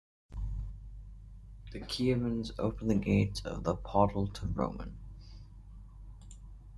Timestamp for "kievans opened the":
1.81-2.95